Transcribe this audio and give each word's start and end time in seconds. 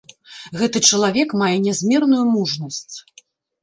Гэты 0.61 0.81
чалавек 0.93 1.37
мае 1.43 1.53
нязмерную 1.69 2.25
мужнасць. 2.35 2.95